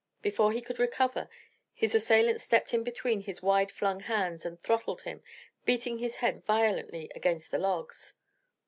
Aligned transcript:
Before 0.23 0.51
he 0.51 0.61
could 0.61 0.79
recover, 0.79 1.29
his 1.75 1.93
assailant 1.93 2.41
stepped 2.41 2.73
in 2.73 2.81
between 2.83 3.19
his 3.21 3.43
wide 3.43 3.71
flung 3.71 3.99
hands 3.99 4.47
and 4.47 4.59
throttled 4.59 5.03
him, 5.03 5.21
beating 5.63 5.99
his 5.99 6.15
head 6.15 6.43
violently 6.43 7.11
against 7.13 7.51
the 7.51 7.59
logs. 7.59 8.15